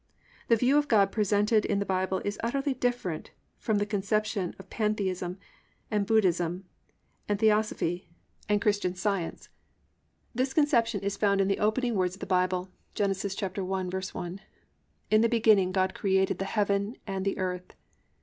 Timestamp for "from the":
3.59-3.85